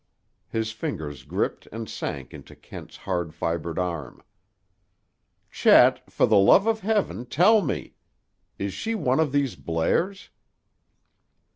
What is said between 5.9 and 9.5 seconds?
for the love of heaven, tell me! Is she one of